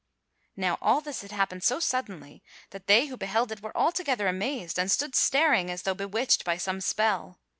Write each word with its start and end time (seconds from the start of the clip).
Now 0.55 0.79
all 0.81 1.01
this 1.01 1.21
had 1.21 1.31
happened 1.31 1.63
so 1.63 1.79
suddenly 1.79 2.41
that 2.71 2.87
they 2.87 3.05
who 3.05 3.15
beheld 3.17 3.51
it 3.51 3.61
were 3.61 3.77
altogether 3.77 4.27
amazed 4.27 4.79
and 4.79 4.89
stood 4.91 5.13
staring 5.13 5.69
as 5.69 5.83
though 5.83 5.93
bewitched 5.93 6.43
by 6.43 6.57
some 6.57 6.81
spell. 6.81 7.37